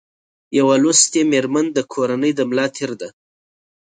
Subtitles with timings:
[0.57, 3.09] یو لوستي مېرمن د کورنۍ د ملا تېر ده